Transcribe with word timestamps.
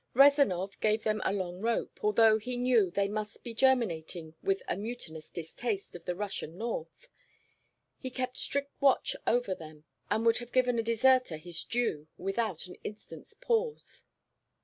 Rezanov 0.15 0.79
gave 0.79 1.03
them 1.03 1.21
a 1.23 1.31
long 1.31 1.59
rope, 1.61 1.99
although 2.03 2.39
he 2.39 2.57
knew 2.57 2.89
they 2.89 3.07
must 3.07 3.43
be 3.43 3.53
germinating 3.53 4.33
with 4.41 4.63
a 4.67 4.75
mutinous 4.75 5.29
distaste 5.29 5.95
of 5.95 6.05
the 6.05 6.15
Russian 6.15 6.57
north; 6.57 7.07
he 7.99 8.09
kept 8.09 8.35
strict 8.35 8.71
watch 8.81 9.15
over 9.27 9.53
them 9.53 9.83
and 10.09 10.25
would 10.25 10.39
have 10.39 10.51
given 10.51 10.79
a 10.79 10.81
deserter 10.81 11.37
his 11.37 11.63
due 11.63 12.07
without 12.17 12.65
an 12.65 12.77
instant's 12.83 13.35
pause. 13.35 14.05